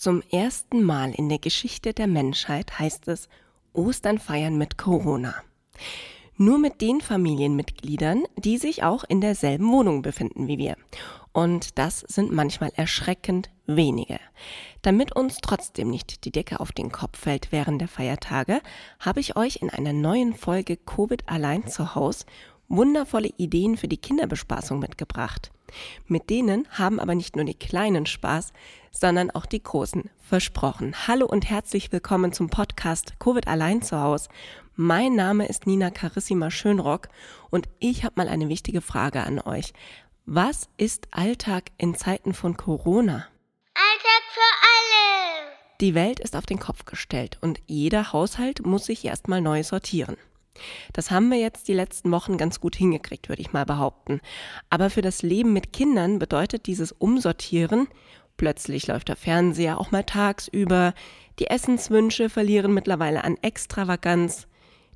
Zum 0.00 0.22
ersten 0.30 0.82
Mal 0.82 1.12
in 1.12 1.28
der 1.28 1.38
Geschichte 1.38 1.92
der 1.92 2.06
Menschheit 2.06 2.78
heißt 2.78 3.06
es 3.08 3.28
Ostern 3.74 4.18
feiern 4.18 4.56
mit 4.56 4.78
Corona. 4.78 5.34
Nur 6.38 6.58
mit 6.58 6.80
den 6.80 7.02
Familienmitgliedern, 7.02 8.24
die 8.38 8.56
sich 8.56 8.82
auch 8.82 9.04
in 9.04 9.20
derselben 9.20 9.70
Wohnung 9.70 10.00
befinden 10.00 10.48
wie 10.48 10.56
wir. 10.56 10.78
Und 11.32 11.76
das 11.76 12.00
sind 12.08 12.32
manchmal 12.32 12.72
erschreckend 12.76 13.50
wenige. 13.66 14.18
Damit 14.80 15.14
uns 15.14 15.36
trotzdem 15.42 15.90
nicht 15.90 16.24
die 16.24 16.32
Decke 16.32 16.60
auf 16.60 16.72
den 16.72 16.90
Kopf 16.90 17.18
fällt 17.18 17.52
während 17.52 17.82
der 17.82 17.88
Feiertage, 17.88 18.62
habe 19.00 19.20
ich 19.20 19.36
euch 19.36 19.56
in 19.56 19.68
einer 19.68 19.92
neuen 19.92 20.34
Folge 20.34 20.78
Covid 20.78 21.28
allein 21.28 21.68
zu 21.68 21.94
Hause 21.94 22.24
wundervolle 22.70 23.28
Ideen 23.36 23.76
für 23.76 23.88
die 23.88 23.98
Kinderbespaßung 23.98 24.78
mitgebracht. 24.78 25.50
Mit 26.06 26.30
denen 26.30 26.66
haben 26.70 27.00
aber 27.00 27.14
nicht 27.14 27.36
nur 27.36 27.44
die 27.44 27.54
Kleinen 27.54 28.06
Spaß, 28.06 28.52
sondern 28.90 29.30
auch 29.30 29.46
die 29.46 29.62
Großen 29.62 30.10
versprochen. 30.18 30.94
Hallo 31.06 31.26
und 31.26 31.48
herzlich 31.48 31.92
willkommen 31.92 32.32
zum 32.32 32.50
Podcast 32.50 33.14
Covid 33.18 33.48
allein 33.48 33.82
zu 33.82 34.00
Hause. 34.00 34.28
Mein 34.76 35.14
Name 35.14 35.46
ist 35.46 35.66
Nina 35.66 35.90
Carissima 35.90 36.50
Schönrock 36.50 37.08
und 37.50 37.68
ich 37.78 38.04
habe 38.04 38.14
mal 38.16 38.28
eine 38.28 38.48
wichtige 38.48 38.80
Frage 38.80 39.22
an 39.22 39.40
euch. 39.40 39.72
Was 40.26 40.68
ist 40.76 41.08
Alltag 41.10 41.70
in 41.76 41.94
Zeiten 41.94 42.34
von 42.34 42.56
Corona? 42.56 43.26
Alltag 43.74 44.22
für 44.32 44.40
alle. 44.62 45.56
Die 45.80 45.94
Welt 45.94 46.20
ist 46.20 46.36
auf 46.36 46.46
den 46.46 46.58
Kopf 46.58 46.84
gestellt 46.84 47.38
und 47.40 47.60
jeder 47.66 48.12
Haushalt 48.12 48.64
muss 48.64 48.86
sich 48.86 49.04
erstmal 49.04 49.40
neu 49.40 49.62
sortieren. 49.62 50.16
Das 50.92 51.10
haben 51.10 51.30
wir 51.30 51.38
jetzt 51.38 51.68
die 51.68 51.74
letzten 51.74 52.10
Wochen 52.10 52.36
ganz 52.36 52.60
gut 52.60 52.76
hingekriegt, 52.76 53.28
würde 53.28 53.42
ich 53.42 53.52
mal 53.52 53.64
behaupten. 53.64 54.20
Aber 54.68 54.90
für 54.90 55.02
das 55.02 55.22
Leben 55.22 55.52
mit 55.52 55.72
Kindern 55.72 56.18
bedeutet 56.18 56.66
dieses 56.66 56.92
Umsortieren, 56.92 57.88
plötzlich 58.36 58.86
läuft 58.86 59.08
der 59.08 59.16
Fernseher 59.16 59.78
auch 59.78 59.90
mal 59.90 60.04
tagsüber, 60.04 60.94
die 61.38 61.46
Essenswünsche 61.46 62.28
verlieren 62.28 62.74
mittlerweile 62.74 63.24
an 63.24 63.36
Extravaganz, 63.40 64.46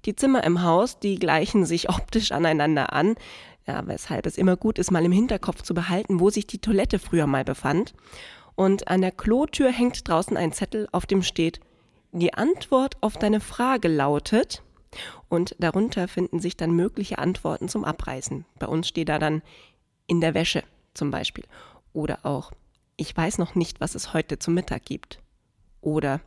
die 0.04 0.16
Zimmer 0.16 0.44
im 0.44 0.62
Haus, 0.62 0.98
die 0.98 1.18
gleichen 1.18 1.64
sich 1.64 1.88
optisch 1.88 2.32
aneinander 2.32 2.92
an, 2.92 3.14
ja, 3.66 3.86
weshalb 3.86 4.26
es 4.26 4.36
immer 4.36 4.56
gut 4.56 4.78
ist, 4.78 4.90
mal 4.90 5.04
im 5.04 5.12
Hinterkopf 5.12 5.62
zu 5.62 5.72
behalten, 5.72 6.20
wo 6.20 6.28
sich 6.28 6.46
die 6.46 6.58
Toilette 6.58 6.98
früher 6.98 7.26
mal 7.26 7.44
befand. 7.44 7.94
Und 8.56 8.88
an 8.88 9.00
der 9.00 9.10
Klotür 9.10 9.70
hängt 9.70 10.06
draußen 10.06 10.36
ein 10.36 10.52
Zettel, 10.52 10.86
auf 10.92 11.06
dem 11.06 11.22
steht, 11.22 11.60
die 12.12 12.34
Antwort 12.34 12.96
auf 13.00 13.16
deine 13.16 13.40
Frage 13.40 13.88
lautet, 13.88 14.62
und 15.28 15.56
darunter 15.58 16.08
finden 16.08 16.40
sich 16.40 16.56
dann 16.56 16.72
mögliche 16.72 17.18
Antworten 17.18 17.68
zum 17.68 17.84
Abreißen. 17.84 18.44
Bei 18.58 18.66
uns 18.66 18.88
steht 18.88 19.08
da 19.08 19.18
dann 19.18 19.42
in 20.06 20.20
der 20.20 20.34
Wäsche 20.34 20.62
zum 20.94 21.10
Beispiel. 21.10 21.44
Oder 21.92 22.24
auch, 22.24 22.52
ich 22.96 23.16
weiß 23.16 23.38
noch 23.38 23.54
nicht, 23.54 23.80
was 23.80 23.94
es 23.94 24.12
heute 24.12 24.38
zum 24.38 24.54
Mittag 24.54 24.84
gibt. 24.84 25.20
Oder 25.80 26.20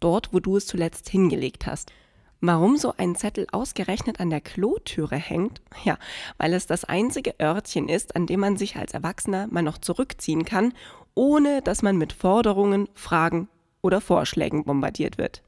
dort, 0.00 0.32
wo 0.32 0.40
du 0.40 0.56
es 0.56 0.66
zuletzt 0.66 1.08
hingelegt 1.08 1.66
hast. 1.66 1.92
Warum 2.40 2.76
so 2.76 2.94
ein 2.96 3.16
Zettel 3.16 3.48
ausgerechnet 3.50 4.20
an 4.20 4.30
der 4.30 4.40
Klotüre 4.40 5.16
hängt? 5.16 5.60
Ja, 5.84 5.98
weil 6.36 6.54
es 6.54 6.66
das 6.66 6.84
einzige 6.84 7.34
Örtchen 7.40 7.88
ist, 7.88 8.14
an 8.14 8.26
dem 8.26 8.40
man 8.40 8.56
sich 8.56 8.76
als 8.76 8.94
Erwachsener 8.94 9.48
mal 9.48 9.62
noch 9.62 9.78
zurückziehen 9.78 10.44
kann, 10.44 10.72
ohne 11.14 11.62
dass 11.62 11.82
man 11.82 11.96
mit 11.96 12.12
Forderungen, 12.12 12.88
Fragen 12.94 13.48
oder 13.82 14.00
Vorschlägen 14.00 14.64
bombardiert 14.64 15.18
wird. 15.18 15.42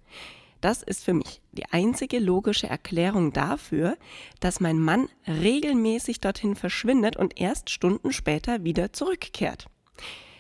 Das 0.61 0.83
ist 0.83 1.05
für 1.05 1.15
mich 1.15 1.41
die 1.53 1.67
einzige 1.67 2.19
logische 2.19 2.69
Erklärung 2.69 3.33
dafür, 3.33 3.97
dass 4.41 4.61
mein 4.61 4.79
Mann 4.79 5.09
regelmäßig 5.27 6.21
dorthin 6.21 6.55
verschwindet 6.55 7.17
und 7.17 7.41
erst 7.41 7.71
Stunden 7.71 8.13
später 8.13 8.63
wieder 8.63 8.93
zurückkehrt. 8.93 9.67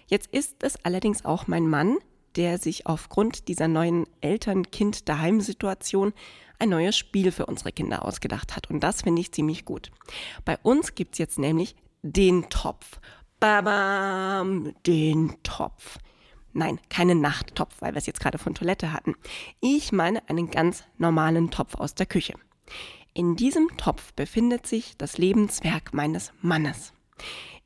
Jetzt 0.06 0.32
ist 0.32 0.62
es 0.62 0.84
allerdings 0.84 1.24
auch 1.24 1.46
mein 1.46 1.66
Mann, 1.66 1.98
der 2.36 2.58
sich 2.58 2.86
aufgrund 2.86 3.48
dieser 3.48 3.68
neuen 3.68 4.06
Eltern-Kind-Daheim-Situation 4.20 6.12
ein 6.58 6.68
neues 6.68 6.96
Spiel 6.96 7.32
für 7.32 7.46
unsere 7.46 7.72
Kinder 7.72 8.04
ausgedacht 8.04 8.54
hat. 8.54 8.70
Und 8.70 8.80
das 8.80 9.02
finde 9.02 9.20
ich 9.20 9.32
ziemlich 9.32 9.64
gut. 9.64 9.90
Bei 10.44 10.58
uns 10.62 10.94
gibt 10.94 11.14
es 11.14 11.18
jetzt 11.18 11.38
nämlich 11.38 11.74
den 12.02 12.48
Topf. 12.50 13.00
Babam, 13.40 14.74
den 14.86 15.34
Topf. 15.42 15.98
Nein, 16.52 16.80
keinen 16.88 17.20
Nachttopf, 17.20 17.76
weil 17.80 17.94
wir 17.94 17.98
es 17.98 18.06
jetzt 18.06 18.20
gerade 18.20 18.38
von 18.38 18.54
Toilette 18.54 18.92
hatten. 18.92 19.14
Ich 19.60 19.92
meine 19.92 20.28
einen 20.28 20.50
ganz 20.50 20.84
normalen 20.98 21.50
Topf 21.50 21.76
aus 21.76 21.94
der 21.94 22.06
Küche. 22.06 22.34
In 23.14 23.36
diesem 23.36 23.68
Topf 23.76 24.12
befindet 24.14 24.66
sich 24.66 24.96
das 24.96 25.18
Lebenswerk 25.18 25.94
meines 25.94 26.32
Mannes. 26.40 26.92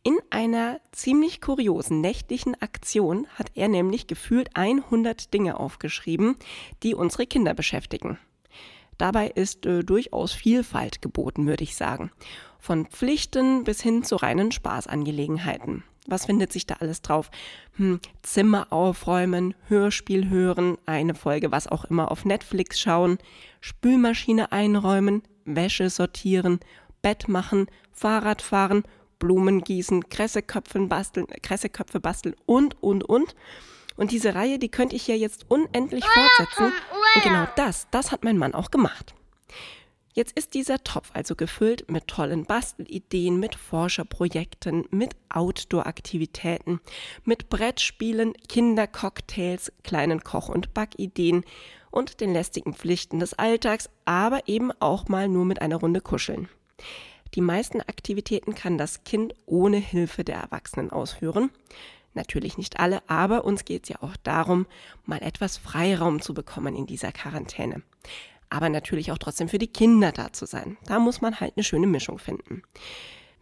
In 0.03 0.19
einer 0.29 0.81
ziemlich 0.93 1.41
kuriosen 1.41 2.03
nächtlichen 2.03 2.61
Aktion 2.61 3.27
hat 3.37 3.51
er 3.55 3.69
nämlich 3.69 4.07
gefühlt 4.07 4.51
100 4.55 5.33
Dinge 5.33 5.59
aufgeschrieben, 5.59 6.37
die 6.83 6.95
unsere 6.95 7.27
Kinder 7.27 7.55
beschäftigen. 7.55 8.19
Dabei 8.99 9.29
ist 9.29 9.65
äh, 9.65 9.83
durchaus 9.83 10.33
Vielfalt 10.33 11.01
geboten, 11.01 11.47
würde 11.47 11.65
ich 11.65 11.75
sagen. 11.75 12.11
Von 12.59 12.87
Pflichten 12.87 13.65
bis 13.65 13.81
hin 13.83 14.05
zu 14.05 14.17
reinen 14.17 14.53
Spaßangelegenheiten. 14.53 15.85
Was 16.07 16.27
findet 16.27 16.53
sich 16.53 16.67
da 16.67 16.77
alles 16.81 17.01
drauf? 17.01 17.31
Hm, 17.77 18.01
Zimmer 18.23 18.73
aufräumen, 18.73 19.55
Hörspiel 19.69 20.29
hören, 20.29 20.77
eine 20.87 21.15
Folge 21.15 21.51
was 21.51 21.67
auch 21.67 21.85
immer 21.87 22.11
auf 22.11 22.25
Netflix 22.25 22.79
schauen, 22.79 23.19
Spülmaschine 23.61 24.53
einräumen, 24.53 25.23
Wäsche 25.45 25.89
sortieren, 25.91 26.61
Bett 27.01 27.29
machen, 27.29 27.67
Fahrrad 27.93 28.43
fahren, 28.43 28.83
Blumen 29.19 29.63
gießen, 29.63 30.09
Kresseköpfe 30.09 30.81
basteln, 30.81 31.27
Kresseköpfe 31.43 32.01
basteln 32.01 32.35
und, 32.47 32.83
und, 32.83 33.05
und. 33.05 33.35
Und 33.97 34.11
diese 34.11 34.35
Reihe, 34.35 34.59
die 34.59 34.71
könnte 34.71 34.97
ich 34.97 35.07
ja 35.07 35.15
jetzt 35.15 35.47
unendlich 35.49 36.05
fortsetzen. 36.05 36.73
Und 37.15 37.23
genau 37.23 37.47
das, 37.57 37.87
das 37.91 38.11
hat 38.11 38.25
mein 38.25 38.39
Mann 38.39 38.55
auch 38.55 38.71
gemacht. 38.71 39.15
Jetzt 40.17 40.39
ist 40.39 40.55
dieser 40.55 40.79
Topf 40.85 41.11
also 41.13 41.35
gefüllt 41.35 41.91
mit 41.91 42.07
tollen 42.07 42.45
Bastelideen, 42.45 43.41
mit 43.41 43.57
Forscherprojekten, 43.57 44.85
mit 44.93 45.17
Outdoor-Aktivitäten, 45.29 46.79
mit 47.25 47.49
Brettspielen, 47.49 48.33
Kindercocktails, 48.49 49.73
kleinen 49.83 50.23
Koch- 50.23 50.49
und 50.49 50.73
Backideen 50.73 51.45
und 51.91 52.21
den 52.21 52.33
lästigen 52.33 52.75
Pflichten 52.75 53.19
des 53.19 53.35
Alltags, 53.35 53.91
aber 54.05 54.47
eben 54.47 54.71
auch 54.79 55.09
mal 55.09 55.27
nur 55.29 55.45
mit 55.45 55.61
einer 55.61 55.77
Runde 55.77 56.01
kuscheln. 56.01 56.49
Die 57.35 57.41
meisten 57.41 57.81
Aktivitäten 57.81 58.55
kann 58.55 58.79
das 58.79 59.03
Kind 59.03 59.35
ohne 59.47 59.79
Hilfe 59.79 60.23
der 60.23 60.37
Erwachsenen 60.37 60.91
ausführen. 60.91 61.51
Natürlich 62.17 62.57
nicht 62.57 62.79
alle, 62.79 63.03
aber 63.09 63.45
uns 63.45 63.65
geht 63.65 63.83
es 63.83 63.89
ja 63.89 63.97
auch 64.01 64.17
darum, 64.23 64.67
mal 65.07 65.21
etwas 65.21 65.57
Freiraum 65.57 66.23
zu 66.23 66.35
bekommen 66.35 66.77
in 66.77 66.87
dieser 66.87 67.11
Quarantäne 67.11 67.83
aber 68.51 68.69
natürlich 68.69 69.13
auch 69.13 69.19
trotzdem 69.19 69.49
für 69.49 69.59
die 69.59 69.73
Kinder 69.73 70.13
da 70.13 70.33
zu 70.33 70.47
sein. 70.47 70.77
Da 70.87 70.99
muss 70.99 71.21
man 71.21 71.41
halt 71.41 71.55
eine 71.57 71.65
schöne 71.65 71.87
Mischung 71.87 72.19
finden. 72.19 72.63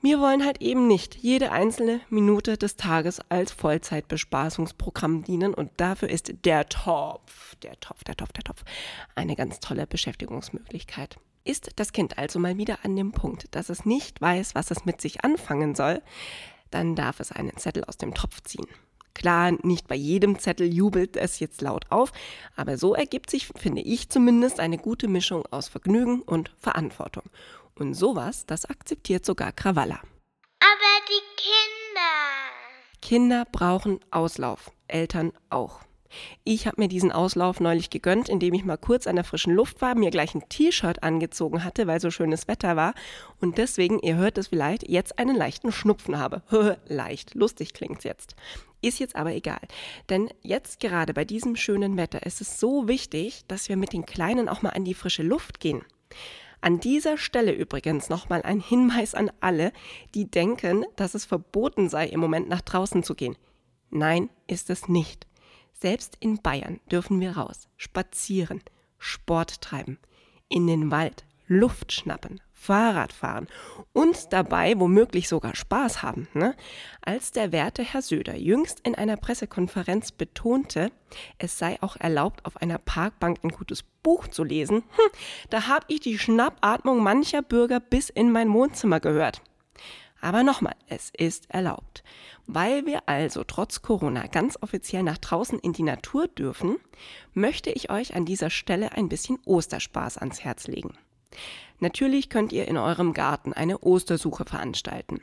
Wir 0.04 0.18
wollen 0.18 0.44
halt 0.44 0.60
eben 0.60 0.88
nicht 0.88 1.14
jede 1.14 1.52
einzelne 1.52 2.00
Minute 2.08 2.58
des 2.58 2.74
Tages 2.74 3.20
als 3.28 3.52
Vollzeitbespaßungsprogramm 3.52 5.22
dienen 5.22 5.54
und 5.54 5.70
dafür 5.76 6.10
ist 6.10 6.32
der 6.44 6.68
Topf, 6.68 7.54
der 7.62 7.78
Topf, 7.78 8.02
der 8.02 8.16
Topf, 8.16 8.32
der 8.32 8.42
Topf 8.42 8.64
eine 9.14 9.36
ganz 9.36 9.60
tolle 9.60 9.86
Beschäftigungsmöglichkeit. 9.86 11.18
Ist 11.44 11.70
das 11.76 11.92
Kind 11.92 12.18
also 12.18 12.40
mal 12.40 12.56
wieder 12.56 12.78
an 12.82 12.96
dem 12.96 13.12
Punkt, 13.12 13.54
dass 13.54 13.68
es 13.68 13.84
nicht 13.84 14.20
weiß, 14.20 14.56
was 14.56 14.72
es 14.72 14.84
mit 14.84 15.00
sich 15.00 15.24
anfangen 15.24 15.76
soll, 15.76 16.02
dann 16.72 16.96
darf 16.96 17.20
es 17.20 17.30
einen 17.30 17.56
Zettel 17.56 17.84
aus 17.84 17.96
dem 17.96 18.12
Topf 18.12 18.42
ziehen. 18.42 18.66
Klar, 19.14 19.52
nicht 19.62 19.88
bei 19.88 19.94
jedem 19.94 20.38
Zettel 20.38 20.72
jubelt 20.72 21.16
es 21.16 21.38
jetzt 21.38 21.60
laut 21.60 21.84
auf, 21.90 22.12
aber 22.56 22.78
so 22.78 22.94
ergibt 22.94 23.30
sich, 23.30 23.48
finde 23.56 23.82
ich 23.82 24.08
zumindest, 24.08 24.60
eine 24.60 24.78
gute 24.78 25.08
Mischung 25.08 25.44
aus 25.50 25.68
Vergnügen 25.68 26.22
und 26.22 26.54
Verantwortung. 26.58 27.24
Und 27.74 27.94
sowas, 27.94 28.46
das 28.46 28.64
akzeptiert 28.64 29.24
sogar 29.24 29.52
Krawalla. 29.52 30.00
Aber 30.60 30.94
die 31.08 31.22
Kinder. 31.36 32.02
Kinder 33.00 33.44
brauchen 33.50 34.00
Auslauf, 34.10 34.70
Eltern 34.88 35.32
auch. 35.50 35.80
Ich 36.44 36.66
habe 36.66 36.80
mir 36.80 36.88
diesen 36.88 37.12
Auslauf 37.12 37.60
neulich 37.60 37.90
gegönnt, 37.90 38.28
indem 38.28 38.54
ich 38.54 38.64
mal 38.64 38.76
kurz 38.76 39.06
an 39.06 39.16
der 39.16 39.24
frischen 39.24 39.54
Luft 39.54 39.80
war, 39.80 39.94
mir 39.94 40.10
gleich 40.10 40.34
ein 40.34 40.48
T-Shirt 40.48 41.02
angezogen 41.02 41.64
hatte, 41.64 41.86
weil 41.86 42.00
so 42.00 42.10
schönes 42.10 42.48
Wetter 42.48 42.76
war 42.76 42.94
und 43.40 43.58
deswegen, 43.58 43.98
ihr 44.00 44.16
hört 44.16 44.38
es 44.38 44.48
vielleicht, 44.48 44.88
jetzt 44.88 45.18
einen 45.18 45.36
leichten 45.36 45.72
Schnupfen 45.72 46.18
habe. 46.18 46.42
Leicht, 46.88 47.34
lustig 47.34 47.74
klingt's 47.74 48.04
jetzt. 48.04 48.36
Ist 48.80 48.98
jetzt 48.98 49.14
aber 49.14 49.32
egal. 49.32 49.60
Denn 50.08 50.28
jetzt 50.42 50.80
gerade 50.80 51.14
bei 51.14 51.24
diesem 51.24 51.54
schönen 51.54 51.96
Wetter 51.96 52.26
ist 52.26 52.40
es 52.40 52.58
so 52.58 52.88
wichtig, 52.88 53.44
dass 53.46 53.68
wir 53.68 53.76
mit 53.76 53.92
den 53.92 54.06
Kleinen 54.06 54.48
auch 54.48 54.62
mal 54.62 54.70
an 54.70 54.84
die 54.84 54.94
frische 54.94 55.22
Luft 55.22 55.60
gehen. 55.60 55.82
An 56.60 56.78
dieser 56.78 57.18
Stelle 57.18 57.52
übrigens 57.52 58.08
nochmal 58.08 58.42
ein 58.42 58.60
Hinweis 58.60 59.14
an 59.14 59.32
alle, 59.40 59.72
die 60.14 60.30
denken, 60.30 60.84
dass 60.94 61.14
es 61.14 61.24
verboten 61.24 61.88
sei, 61.88 62.06
im 62.06 62.20
Moment 62.20 62.48
nach 62.48 62.60
draußen 62.60 63.02
zu 63.02 63.16
gehen. 63.16 63.36
Nein, 63.90 64.30
ist 64.46 64.70
es 64.70 64.88
nicht. 64.88 65.26
Selbst 65.72 66.16
in 66.20 66.40
Bayern 66.40 66.80
dürfen 66.90 67.20
wir 67.20 67.36
raus, 67.36 67.68
spazieren, 67.76 68.62
Sport 68.98 69.60
treiben, 69.60 69.98
in 70.48 70.66
den 70.66 70.90
Wald, 70.90 71.24
Luft 71.48 71.92
schnappen, 71.92 72.40
Fahrrad 72.52 73.12
fahren 73.12 73.48
und 73.92 74.32
dabei 74.32 74.78
womöglich 74.78 75.28
sogar 75.28 75.56
Spaß 75.56 76.02
haben. 76.02 76.28
Ne? 76.32 76.54
Als 77.04 77.32
der 77.32 77.50
werte 77.50 77.82
Herr 77.82 78.02
Söder 78.02 78.36
jüngst 78.36 78.80
in 78.80 78.94
einer 78.94 79.16
Pressekonferenz 79.16 80.12
betonte, 80.12 80.92
es 81.38 81.58
sei 81.58 81.82
auch 81.82 81.96
erlaubt, 81.96 82.46
auf 82.46 82.56
einer 82.56 82.78
Parkbank 82.78 83.40
ein 83.42 83.50
gutes 83.50 83.82
Buch 84.02 84.28
zu 84.28 84.44
lesen, 84.44 84.76
hm, 84.76 85.10
da 85.50 85.66
habe 85.66 85.86
ich 85.88 86.00
die 86.00 86.18
Schnappatmung 86.18 87.02
mancher 87.02 87.42
Bürger 87.42 87.80
bis 87.80 88.08
in 88.08 88.30
mein 88.30 88.52
Wohnzimmer 88.52 89.00
gehört. 89.00 89.42
Aber 90.22 90.44
nochmal, 90.44 90.76
es 90.86 91.10
ist 91.10 91.50
erlaubt. 91.50 92.04
Weil 92.46 92.86
wir 92.86 93.08
also 93.08 93.42
trotz 93.42 93.82
Corona 93.82 94.28
ganz 94.28 94.56
offiziell 94.62 95.02
nach 95.02 95.18
draußen 95.18 95.58
in 95.58 95.72
die 95.72 95.82
Natur 95.82 96.28
dürfen, 96.28 96.76
möchte 97.34 97.70
ich 97.70 97.90
euch 97.90 98.14
an 98.14 98.24
dieser 98.24 98.48
Stelle 98.48 98.92
ein 98.92 99.08
bisschen 99.08 99.40
Osterspaß 99.44 100.18
ans 100.18 100.44
Herz 100.44 100.68
legen. 100.68 100.96
Natürlich 101.80 102.28
könnt 102.28 102.52
ihr 102.52 102.68
in 102.68 102.76
eurem 102.76 103.14
Garten 103.14 103.52
eine 103.52 103.78
Ostersuche 103.80 104.44
veranstalten. 104.44 105.20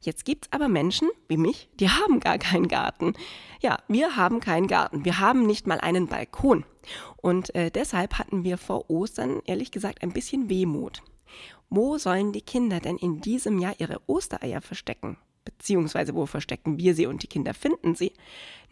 Jetzt 0.00 0.24
gibt's 0.24 0.48
aber 0.52 0.68
Menschen 0.68 1.08
wie 1.26 1.36
mich, 1.36 1.68
die 1.80 1.90
haben 1.90 2.20
gar 2.20 2.38
keinen 2.38 2.68
Garten. 2.68 3.14
Ja, 3.60 3.80
wir 3.88 4.16
haben 4.16 4.38
keinen 4.38 4.68
Garten. 4.68 5.04
Wir 5.04 5.18
haben 5.18 5.46
nicht 5.46 5.66
mal 5.66 5.80
einen 5.80 6.06
Balkon. 6.06 6.64
Und 7.16 7.54
äh, 7.56 7.72
deshalb 7.72 8.20
hatten 8.20 8.44
wir 8.44 8.56
vor 8.56 8.88
Ostern 8.88 9.42
ehrlich 9.46 9.72
gesagt 9.72 10.02
ein 10.02 10.12
bisschen 10.12 10.48
Wehmut. 10.48 11.02
Wo 11.70 11.98
sollen 11.98 12.32
die 12.32 12.42
Kinder 12.42 12.80
denn 12.80 12.96
in 12.96 13.20
diesem 13.20 13.60
Jahr 13.60 13.74
ihre 13.78 14.00
Ostereier 14.08 14.60
verstecken? 14.60 15.16
Beziehungsweise 15.44 16.16
wo 16.16 16.26
verstecken 16.26 16.78
wir 16.78 16.96
sie 16.96 17.06
und 17.06 17.22
die 17.22 17.28
Kinder 17.28 17.54
finden 17.54 17.94
sie? 17.94 18.12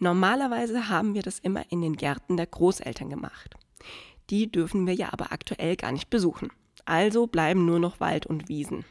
Normalerweise 0.00 0.88
haben 0.88 1.14
wir 1.14 1.22
das 1.22 1.38
immer 1.38 1.64
in 1.70 1.80
den 1.80 1.96
Gärten 1.96 2.36
der 2.36 2.46
Großeltern 2.46 3.08
gemacht. 3.08 3.54
Die 4.30 4.50
dürfen 4.50 4.86
wir 4.86 4.94
ja 4.94 5.12
aber 5.12 5.30
aktuell 5.30 5.76
gar 5.76 5.92
nicht 5.92 6.10
besuchen. 6.10 6.50
Also 6.84 7.28
bleiben 7.28 7.64
nur 7.64 7.78
noch 7.78 8.00
Wald 8.00 8.26
und 8.26 8.48
Wiesen. 8.48 8.84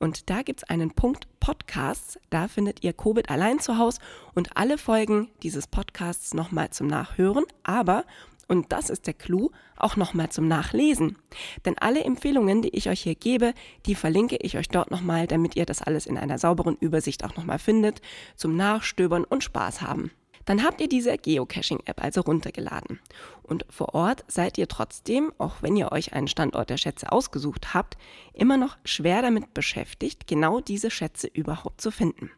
und 0.00 0.30
da 0.30 0.42
gibt 0.42 0.62
es 0.62 0.70
einen 0.70 0.92
Punkt 0.92 1.28
Podcasts. 1.40 2.18
Da 2.30 2.48
findet 2.48 2.82
ihr 2.82 2.94
Covid 2.94 3.28
allein 3.28 3.60
zu 3.60 3.76
Hause 3.76 4.00
und 4.34 4.56
alle 4.56 4.78
Folgen 4.78 5.28
dieses 5.42 5.66
Podcasts 5.66 6.32
nochmal 6.32 6.70
zum 6.70 6.86
Nachhören. 6.86 7.44
Aber 7.64 8.06
und 8.50 8.72
das 8.72 8.90
ist 8.90 9.06
der 9.06 9.14
Clou, 9.14 9.50
auch 9.76 9.94
nochmal 9.94 10.30
zum 10.30 10.48
Nachlesen. 10.48 11.16
Denn 11.64 11.78
alle 11.78 12.02
Empfehlungen, 12.02 12.62
die 12.62 12.76
ich 12.76 12.88
euch 12.90 13.00
hier 13.00 13.14
gebe, 13.14 13.54
die 13.86 13.94
verlinke 13.94 14.36
ich 14.40 14.58
euch 14.58 14.68
dort 14.68 14.90
nochmal, 14.90 15.28
damit 15.28 15.54
ihr 15.54 15.66
das 15.66 15.82
alles 15.82 16.04
in 16.04 16.18
einer 16.18 16.36
sauberen 16.36 16.76
Übersicht 16.80 17.24
auch 17.24 17.36
nochmal 17.36 17.60
findet, 17.60 18.02
zum 18.34 18.56
Nachstöbern 18.56 19.22
und 19.22 19.44
Spaß 19.44 19.82
haben. 19.82 20.10
Dann 20.46 20.64
habt 20.64 20.80
ihr 20.80 20.88
diese 20.88 21.16
Geocaching-App 21.16 22.02
also 22.02 22.22
runtergeladen. 22.22 22.98
Und 23.44 23.64
vor 23.70 23.94
Ort 23.94 24.24
seid 24.26 24.58
ihr 24.58 24.66
trotzdem, 24.66 25.32
auch 25.38 25.62
wenn 25.62 25.76
ihr 25.76 25.92
euch 25.92 26.12
einen 26.12 26.26
Standort 26.26 26.70
der 26.70 26.76
Schätze 26.76 27.12
ausgesucht 27.12 27.72
habt, 27.72 27.96
immer 28.32 28.56
noch 28.56 28.78
schwer 28.84 29.22
damit 29.22 29.54
beschäftigt, 29.54 30.26
genau 30.26 30.58
diese 30.58 30.90
Schätze 30.90 31.28
überhaupt 31.28 31.80
zu 31.80 31.92
finden. 31.92 32.32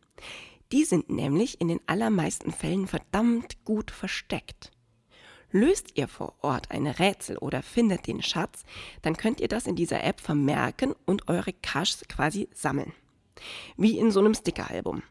Die 0.72 0.84
sind 0.84 1.08
nämlich 1.08 1.58
in 1.58 1.68
den 1.68 1.80
allermeisten 1.86 2.52
Fällen 2.52 2.86
verdammt 2.86 3.64
gut 3.64 3.90
versteckt. 3.90 4.72
Löst 5.52 5.98
ihr 5.98 6.08
vor 6.08 6.34
Ort 6.40 6.70
ein 6.70 6.86
Rätsel 6.86 7.36
oder 7.36 7.62
findet 7.62 8.06
den 8.06 8.22
Schatz, 8.22 8.64
dann 9.02 9.16
könnt 9.16 9.40
ihr 9.40 9.48
das 9.48 9.66
in 9.66 9.76
dieser 9.76 10.02
App 10.02 10.20
vermerken 10.20 10.94
und 11.04 11.28
eure 11.28 11.52
Caches 11.52 12.04
quasi 12.08 12.48
sammeln. 12.54 12.92
Wie 13.76 13.98
in 13.98 14.10
so 14.10 14.20
einem 14.20 14.34
Stickeralbum. 14.34 15.02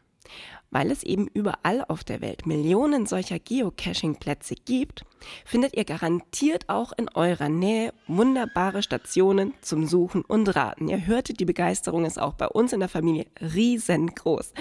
Weil 0.70 0.90
es 0.90 1.02
eben 1.02 1.28
überall 1.28 1.84
auf 1.86 2.02
der 2.02 2.22
Welt 2.22 2.46
Millionen 2.46 3.04
solcher 3.04 3.38
Geocaching-Plätze 3.38 4.54
gibt, 4.54 5.04
findet 5.44 5.76
ihr 5.76 5.84
garantiert 5.84 6.68
auch 6.70 6.92
in 6.96 7.10
eurer 7.10 7.50
Nähe 7.50 7.92
wunderbare 8.06 8.82
Stationen 8.82 9.52
zum 9.60 9.86
Suchen 9.86 10.22
und 10.22 10.48
Raten. 10.56 10.88
Ihr 10.88 11.06
hörtet, 11.06 11.40
die 11.40 11.44
Begeisterung 11.44 12.06
ist 12.06 12.18
auch 12.18 12.32
bei 12.34 12.48
uns 12.48 12.72
in 12.72 12.80
der 12.80 12.88
Familie 12.88 13.26
riesengroß. 13.40 14.54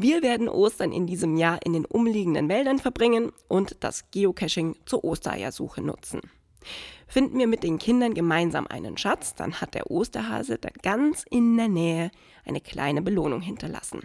Wir 0.00 0.22
werden 0.22 0.48
Ostern 0.48 0.92
in 0.92 1.08
diesem 1.08 1.36
Jahr 1.36 1.58
in 1.66 1.72
den 1.72 1.84
umliegenden 1.84 2.48
Wäldern 2.48 2.78
verbringen 2.78 3.32
und 3.48 3.78
das 3.80 4.12
Geocaching 4.12 4.76
zur 4.86 5.02
Ostereiersuche 5.02 5.82
nutzen. 5.82 6.20
Finden 7.08 7.36
wir 7.40 7.48
mit 7.48 7.64
den 7.64 7.80
Kindern 7.80 8.14
gemeinsam 8.14 8.68
einen 8.68 8.96
Schatz, 8.96 9.34
dann 9.34 9.60
hat 9.60 9.74
der 9.74 9.90
Osterhase 9.90 10.56
da 10.56 10.68
ganz 10.82 11.24
in 11.28 11.56
der 11.56 11.66
Nähe 11.66 12.12
eine 12.44 12.60
kleine 12.60 13.02
Belohnung 13.02 13.40
hinterlassen. 13.40 14.02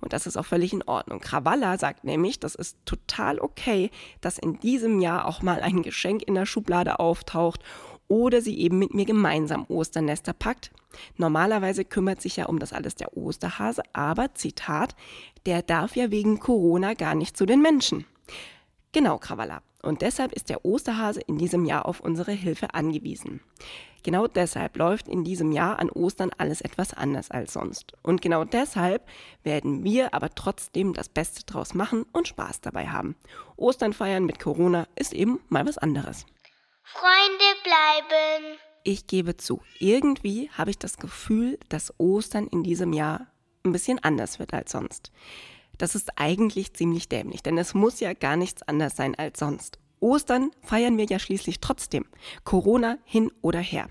Und 0.00 0.14
das 0.14 0.26
ist 0.26 0.38
auch 0.38 0.46
völlig 0.46 0.72
in 0.72 0.82
Ordnung. 0.84 1.20
Krawalla 1.20 1.76
sagt 1.76 2.04
nämlich, 2.04 2.40
das 2.40 2.54
ist 2.54 2.78
total 2.86 3.38
okay, 3.38 3.90
dass 4.22 4.38
in 4.38 4.58
diesem 4.60 4.98
Jahr 4.98 5.26
auch 5.26 5.42
mal 5.42 5.60
ein 5.60 5.82
Geschenk 5.82 6.22
in 6.22 6.36
der 6.36 6.46
Schublade 6.46 7.00
auftaucht 7.00 7.62
oder 8.08 8.40
sie 8.40 8.58
eben 8.58 8.78
mit 8.78 8.94
mir 8.94 9.04
gemeinsam 9.04 9.66
Osternester 9.68 10.32
packt. 10.32 10.70
Normalerweise 11.16 11.84
kümmert 11.84 12.20
sich 12.20 12.36
ja 12.36 12.46
um 12.46 12.58
das 12.58 12.72
alles 12.72 12.94
der 12.94 13.16
Osterhase, 13.16 13.82
aber 13.92 14.34
Zitat, 14.34 14.96
der 15.46 15.62
darf 15.62 15.96
ja 15.96 16.10
wegen 16.10 16.40
Corona 16.40 16.94
gar 16.94 17.14
nicht 17.14 17.36
zu 17.36 17.46
den 17.46 17.62
Menschen. 17.62 18.06
Genau, 18.92 19.18
Krawalla. 19.18 19.62
Und 19.82 20.02
deshalb 20.02 20.32
ist 20.32 20.48
der 20.48 20.64
Osterhase 20.64 21.20
in 21.20 21.38
diesem 21.38 21.64
Jahr 21.64 21.86
auf 21.86 22.00
unsere 22.00 22.32
Hilfe 22.32 22.74
angewiesen. 22.74 23.40
Genau 24.02 24.26
deshalb 24.26 24.76
läuft 24.76 25.08
in 25.08 25.24
diesem 25.24 25.52
Jahr 25.52 25.78
an 25.78 25.90
Ostern 25.90 26.30
alles 26.38 26.60
etwas 26.60 26.94
anders 26.94 27.30
als 27.30 27.52
sonst. 27.52 27.92
Und 28.02 28.22
genau 28.22 28.44
deshalb 28.44 29.06
werden 29.42 29.84
wir 29.84 30.14
aber 30.14 30.30
trotzdem 30.30 30.94
das 30.94 31.08
Beste 31.08 31.44
draus 31.44 31.74
machen 31.74 32.06
und 32.12 32.28
Spaß 32.28 32.60
dabei 32.60 32.88
haben. 32.88 33.16
Ostern 33.56 33.92
feiern 33.92 34.24
mit 34.24 34.38
Corona 34.38 34.86
ist 34.96 35.12
eben 35.12 35.40
mal 35.48 35.66
was 35.66 35.78
anderes. 35.78 36.26
Freunde 36.92 37.44
bleiben. 37.64 38.58
Ich 38.82 39.06
gebe 39.06 39.36
zu, 39.36 39.60
irgendwie 39.78 40.50
habe 40.56 40.70
ich 40.70 40.78
das 40.78 40.96
Gefühl, 40.96 41.58
dass 41.68 41.92
Ostern 41.98 42.46
in 42.46 42.62
diesem 42.62 42.94
Jahr 42.94 43.26
ein 43.62 43.72
bisschen 43.72 43.98
anders 43.98 44.38
wird 44.38 44.54
als 44.54 44.72
sonst. 44.72 45.12
Das 45.76 45.94
ist 45.94 46.18
eigentlich 46.18 46.72
ziemlich 46.72 47.10
dämlich, 47.10 47.42
denn 47.42 47.58
es 47.58 47.74
muss 47.74 48.00
ja 48.00 48.14
gar 48.14 48.36
nichts 48.36 48.62
anders 48.62 48.96
sein 48.96 49.14
als 49.16 49.38
sonst. 49.38 49.78
Ostern 50.00 50.50
feiern 50.62 50.96
wir 50.96 51.04
ja 51.04 51.18
schließlich 51.18 51.60
trotzdem. 51.60 52.06
Corona 52.44 52.96
hin 53.04 53.30
oder 53.42 53.60
her. 53.60 53.88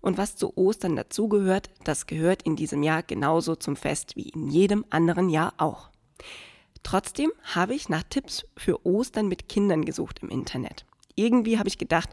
Und 0.00 0.16
was 0.16 0.36
zu 0.36 0.56
Ostern 0.56 0.94
dazugehört, 0.94 1.70
das 1.82 2.06
gehört 2.06 2.44
in 2.44 2.54
diesem 2.54 2.84
Jahr 2.84 3.02
genauso 3.02 3.56
zum 3.56 3.74
Fest 3.74 4.14
wie 4.14 4.28
in 4.28 4.48
jedem 4.48 4.84
anderen 4.90 5.30
Jahr 5.30 5.54
auch. 5.58 5.90
Trotzdem 6.84 7.32
habe 7.42 7.74
ich 7.74 7.88
nach 7.88 8.04
Tipps 8.04 8.46
für 8.56 8.86
Ostern 8.86 9.26
mit 9.26 9.48
Kindern 9.48 9.84
gesucht 9.84 10.20
im 10.20 10.28
Internet 10.28 10.86
irgendwie 11.14 11.58
habe 11.58 11.68
ich 11.68 11.78
gedacht, 11.78 12.10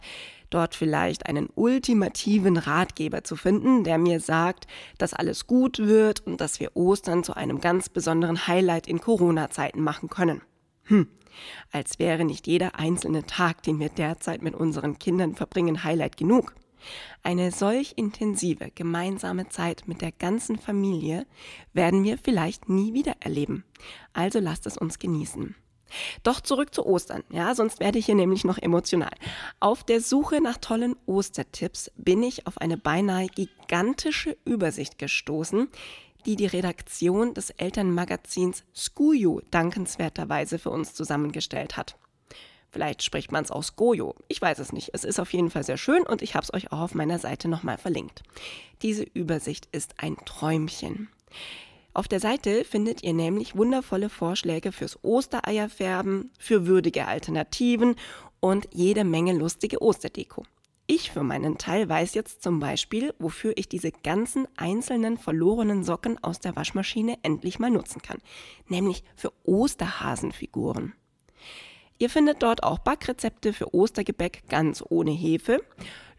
dort 0.50 0.76
vielleicht 0.76 1.26
einen 1.26 1.50
ultimativen 1.56 2.58
Ratgeber 2.58 3.24
zu 3.24 3.36
finden, 3.36 3.84
der 3.84 3.98
mir 3.98 4.20
sagt, 4.20 4.68
dass 4.98 5.14
alles 5.14 5.48
gut 5.48 5.80
wird 5.80 6.26
und 6.26 6.42
dass 6.42 6.60
wir 6.60 6.76
Ostern 6.76 7.24
zu 7.24 7.36
einem 7.36 7.60
ganz 7.60 7.90
besonderen 7.90 8.48
Highlight 8.48 8.88
in 8.88 9.02
Corona-Zeiten 9.02 9.82
machen 9.82 10.10
können. 10.10 10.42
Hm, 10.84 11.08
als 11.72 12.00
wäre 12.00 12.26
nicht 12.26 12.48
jeder 12.48 12.80
einzelne 12.80 13.26
Tag, 13.26 13.64
den 13.64 13.80
wir 13.80 13.90
derzeit 13.90 14.42
mit 14.42 14.56
unseren 14.56 15.00
Kindern 15.00 15.36
verbringen, 15.36 15.84
Highlight 15.84 16.18
genug. 16.18 16.56
Eine 17.24 17.52
solch 17.52 17.94
intensive 17.98 18.72
gemeinsame 18.74 19.50
Zeit 19.50 19.84
mit 19.88 20.02
der 20.02 20.12
ganzen 20.12 20.58
Familie 20.58 21.26
werden 21.74 22.04
wir 22.04 22.18
vielleicht 22.18 22.70
nie 22.70 22.94
wieder 22.94 23.16
erleben. 23.20 23.66
Also 24.14 24.40
lasst 24.40 24.66
es 24.66 24.78
uns 24.78 25.00
genießen. 25.00 25.56
Doch 26.24 26.42
zurück 26.42 26.74
zu 26.74 26.86
Ostern, 26.86 27.24
ja, 27.30 27.56
sonst 27.56 27.80
werde 27.80 28.00
ich 28.00 28.06
hier 28.06 28.16
nämlich 28.16 28.44
noch 28.44 28.58
emotional. 28.58 29.14
Auf 29.60 29.84
der 29.84 30.02
Suche 30.02 30.42
nach 30.42 30.58
tollen 30.58 30.96
Ostertipps 31.06 31.92
bin 31.98 32.24
ich 32.24 32.48
auf 32.48 32.58
eine 32.60 32.78
beinahe 32.78 33.28
gigantische 33.28 34.38
Übersicht 34.46 34.98
gestoßen, 34.98 35.70
die 36.26 36.36
die 36.36 36.46
Redaktion 36.46 37.34
des 37.34 37.52
Elternmagazins 37.52 38.64
Skuju 38.76 39.42
dankenswerterweise 39.52 40.60
für 40.60 40.70
uns 40.70 40.94
zusammengestellt 40.94 41.78
hat. 41.78 41.98
Vielleicht 42.70 43.02
spricht 43.02 43.32
man 43.32 43.44
es 43.44 43.52
aus 43.52 43.76
Gojo. 43.76 44.16
Ich 44.28 44.42
weiß 44.42 44.60
es 44.60 44.74
nicht. 44.74 44.92
Es 44.94 45.04
ist 45.04 45.20
auf 45.20 45.32
jeden 45.34 45.50
Fall 45.50 45.64
sehr 45.64 45.78
schön 45.78 46.04
und 46.04 46.22
ich 46.22 46.36
habe 46.36 46.44
es 46.44 46.54
euch 46.54 46.72
auch 46.72 46.80
auf 46.82 46.96
meiner 46.96 47.18
Seite 47.18 47.48
nochmal 47.48 47.78
verlinkt. 47.78 48.24
Diese 48.82 49.04
Übersicht 49.04 49.70
ist 49.72 49.96
ein 49.98 50.18
Träumchen. 50.26 51.10
Auf 51.98 52.08
der 52.08 52.20
Seite 52.20 52.64
findet 52.64 53.02
ihr 53.02 53.14
nämlich 53.14 53.56
wundervolle 53.56 54.10
Vorschläge 54.10 54.72
fürs 54.72 55.04
Ostereierfärben, 55.04 56.30
für 56.38 56.68
würdige 56.68 57.08
Alternativen 57.08 57.96
und 58.40 58.68
jede 58.72 59.04
Menge 59.04 59.34
lustige 59.34 59.82
Osterdeko. 59.82 60.44
Ich 60.86 61.10
für 61.10 61.24
meinen 61.24 61.58
Teil 61.58 61.90
weiß 61.90 62.14
jetzt 62.14 62.44
zum 62.44 62.60
Beispiel, 62.60 63.16
wofür 63.18 63.54
ich 63.56 63.68
diese 63.68 63.92
ganzen 63.92 64.48
einzelnen 64.58 65.18
verlorenen 65.18 65.84
Socken 65.84 66.24
aus 66.24 66.40
der 66.40 66.56
Waschmaschine 66.56 67.18
endlich 67.24 67.58
mal 67.58 67.72
nutzen 67.72 68.04
kann. 68.04 68.20
Nämlich 68.68 69.04
für 69.16 69.34
Osterhasenfiguren. 69.44 70.94
Ihr 71.98 72.12
findet 72.12 72.44
dort 72.44 72.62
auch 72.62 72.78
Backrezepte 72.78 73.54
für 73.54 73.74
Ostergebäck 73.74 74.44
ganz 74.50 74.84
ohne 74.88 75.10
Hefe, 75.10 75.64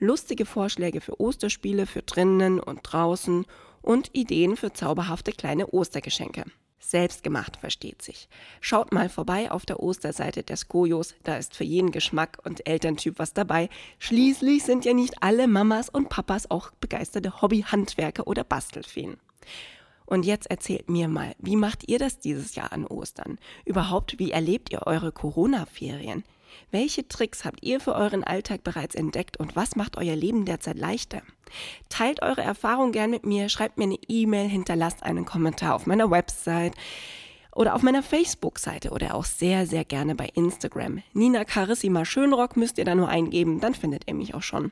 lustige 0.01 0.45
Vorschläge 0.45 1.01
für 1.01 1.21
Osterspiele 1.21 1.87
für 1.87 2.03
drinnen 2.03 2.59
und 2.59 2.81
draußen 2.83 3.47
und 3.83 4.15
Ideen 4.15 4.57
für 4.57 4.73
zauberhafte 4.73 5.33
kleine 5.33 5.69
Ostergeschenke. 5.69 6.45
Selbstgemacht 6.81 7.57
versteht 7.59 8.03
sich. 8.03 8.29
Schaut 8.61 8.93
mal 8.93 9.09
vorbei 9.09 9.51
auf 9.51 9.67
der 9.67 9.81
Osterseite 9.81 10.43
des 10.43 10.69
Kojos, 10.69 11.15
da 11.23 11.37
ist 11.37 11.55
für 11.55 11.65
jeden 11.65 11.91
Geschmack 11.91 12.39
und 12.45 12.67
Elterntyp 12.67 13.19
was 13.19 13.35
dabei. 13.35 13.69
Schließlich 13.99 14.65
sind 14.65 14.85
ja 14.85 14.95
nicht 14.95 15.23
alle 15.23 15.49
Mamas 15.49 15.89
und 15.89 16.09
Papas 16.09 16.51
auch 16.51 16.71
begeisterte 16.81 17.43
Hobbyhandwerker 17.43 18.27
oder 18.27 18.45
Bastelfeen. 18.45 19.19
Und 20.07 20.25
jetzt 20.25 20.51
erzählt 20.51 20.89
mir 20.89 21.09
mal, 21.09 21.35
wie 21.39 21.57
macht 21.57 21.87
ihr 21.89 21.99
das 21.99 22.19
dieses 22.19 22.55
Jahr 22.55 22.73
an 22.73 22.87
Ostern? 22.87 23.39
Überhaupt, 23.67 24.19
wie 24.19 24.31
erlebt 24.31 24.73
ihr 24.73 24.87
eure 24.87 25.13
Corona-Ferien? 25.13 26.25
Welche 26.71 27.09
Tricks 27.09 27.45
habt 27.45 27.63
ihr 27.63 27.81
für 27.81 27.95
euren 27.95 28.25
Alltag 28.25 28.63
bereits 28.65 28.95
entdeckt 28.95 29.39
und 29.39 29.57
was 29.57 29.77
macht 29.77 29.97
euer 29.97 30.17
Leben 30.17 30.45
derzeit 30.45 30.79
leichter? 30.79 31.23
Teilt 31.89 32.23
eure 32.23 32.43
Erfahrung 32.43 32.93
gern 32.93 33.11
mit 33.11 33.25
mir, 33.25 33.49
schreibt 33.49 33.79
mir 33.79 33.85
eine 33.85 33.99
E-Mail, 34.09 34.49
hinterlasst 34.49 35.03
einen 35.03 35.25
Kommentar 35.25 35.75
auf 35.75 35.87
meiner 35.87 36.11
Website 36.11 36.75
oder 37.59 37.75
auf 37.75 37.83
meiner 37.83 38.05
Facebook-Seite 38.05 38.91
oder 38.91 39.17
auch 39.17 39.25
sehr, 39.25 39.67
sehr 39.67 39.85
gerne 39.85 40.15
bei 40.15 40.29
Instagram. 40.33 41.03
Nina 41.13 41.45
Carissima 41.45 42.05
Schönrock 42.05 42.57
müsst 42.57 42.79
ihr 42.79 42.85
da 42.85 42.95
nur 42.95 43.09
eingeben, 43.09 43.59
dann 43.59 43.75
findet 43.75 44.05
ihr 44.07 44.15
mich 44.15 44.33
auch 44.37 44.43
schon. 44.43 44.71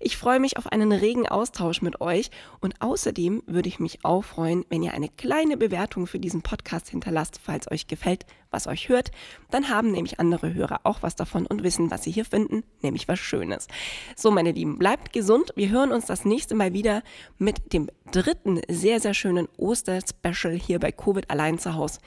Ich 0.00 0.16
freue 0.16 0.40
mich 0.40 0.56
auf 0.56 0.66
einen 0.66 0.90
regen 0.90 1.28
Austausch 1.28 1.80
mit 1.80 2.00
euch 2.00 2.32
und 2.60 2.82
außerdem 2.82 3.44
würde 3.46 3.68
ich 3.68 3.78
mich 3.78 4.04
auch 4.04 4.24
freuen, 4.24 4.64
wenn 4.68 4.82
ihr 4.82 4.94
eine 4.94 5.10
kleine 5.10 5.56
Bewertung 5.56 6.08
für 6.08 6.18
diesen 6.18 6.42
Podcast 6.42 6.88
hinterlasst, 6.88 7.38
falls 7.40 7.70
euch 7.70 7.86
gefällt, 7.86 8.26
was 8.54 8.66
euch 8.66 8.88
hört. 8.88 9.10
Dann 9.50 9.68
haben 9.68 9.90
nämlich 9.90 10.18
andere 10.18 10.54
Hörer 10.54 10.80
auch 10.84 11.02
was 11.02 11.16
davon 11.16 11.46
und 11.46 11.62
wissen, 11.62 11.90
was 11.90 12.04
sie 12.04 12.10
hier 12.10 12.24
finden, 12.24 12.62
nämlich 12.82 13.06
was 13.08 13.18
Schönes. 13.18 13.68
So, 14.16 14.30
meine 14.30 14.52
Lieben, 14.52 14.78
bleibt 14.78 15.12
gesund. 15.12 15.52
Wir 15.56 15.68
hören 15.68 15.92
uns 15.92 16.06
das 16.06 16.24
nächste 16.24 16.54
Mal 16.54 16.72
wieder 16.72 17.02
mit 17.36 17.72
dem 17.72 17.90
dritten 18.10 18.60
sehr, 18.68 19.00
sehr 19.00 19.12
schönen 19.12 19.48
Oster-Special 19.58 20.54
hier 20.54 20.78
bei 20.78 20.92
Covid 20.92 21.30
allein 21.30 21.58
zu 21.58 21.74
Hause. 21.74 21.98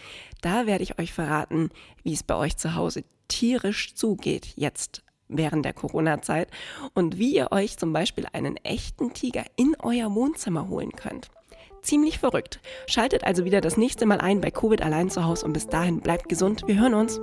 Da 0.42 0.66
werde 0.66 0.84
ich 0.84 1.00
euch 1.00 1.14
verraten, 1.14 1.70
wie 2.04 2.14
es 2.14 2.24
bei 2.24 2.36
euch 2.36 2.58
zu 2.58 2.76
Hause 2.76 3.04
tierisch 3.28 3.96
zugeht 3.96 4.54
jetzt 4.56 5.04
während 5.28 5.66
der 5.66 5.74
Corona-Zeit 5.74 6.50
und 6.94 7.18
wie 7.18 7.36
ihr 7.36 7.52
euch 7.52 7.78
zum 7.78 7.94
Beispiel 7.94 8.26
einen 8.32 8.56
echten 8.58 9.14
Tiger 9.14 9.44
in 9.56 9.76
euer 9.80 10.14
Wohnzimmer 10.14 10.70
holen 10.70 10.92
könnt. 10.92 11.30
Ziemlich 11.82 12.20
verrückt. 12.20 12.60
Schaltet 12.88 13.24
also 13.24 13.46
wieder 13.46 13.62
das 13.62 13.78
nächste 13.78 14.06
Mal 14.06 14.20
ein 14.20 14.42
bei 14.42 14.52
Covid 14.52 14.82
allein 14.82 15.10
zu 15.10 15.26
Hause 15.26 15.46
und 15.46 15.54
bis 15.54 15.68
dahin 15.68 16.02
bleibt 16.02 16.30
gesund. 16.30 16.64
Wir 16.68 16.80
hören 16.80 16.94
uns. 16.94 17.20